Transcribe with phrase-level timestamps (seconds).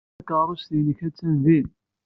[0.17, 1.67] Takeṛṛust-nnek attan din.